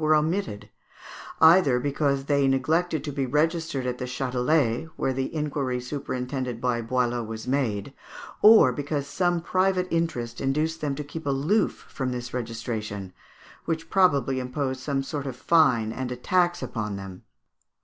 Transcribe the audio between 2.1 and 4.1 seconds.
they neglected to be registered at the